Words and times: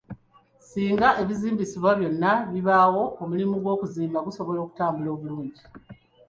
Singa 0.69 1.09
ebizimbisibwa 1.21 1.91
byonna 1.99 2.31
bibaawo, 2.53 3.03
omulimu 3.23 3.55
gw'okuzimba 3.63 4.19
gusobola 4.27 4.59
okutambula 4.61 5.09
obulungi. 5.15 5.61